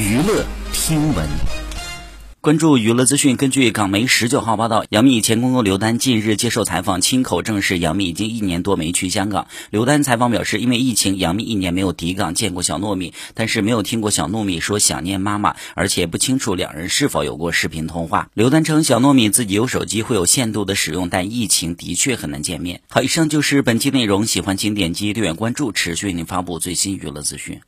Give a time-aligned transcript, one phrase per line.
[0.00, 1.28] 娱乐听闻，
[2.40, 3.36] 关注娱乐资讯。
[3.36, 9.46] 根据港媒十九号报道，杨幂前公公刘丹近日接受采访，亲口证实杨幂已经一年多没去香港。
[9.68, 18.30] 刘丹采访表示，因为疫情，杨幂一年没有抵港，见过小糯米，但是没有听过小糯米说想念妈妈，而且不清楚两人是否有过视频通话。
[18.32, 22.80] 刘丹称，小糯米自己有手机，会有限度的使用，但疫情的确很难见面。
[22.88, 27.60] 好，以上就是本期内容，喜欢请点击订阅，关注持续为您发布最新娱乐资讯。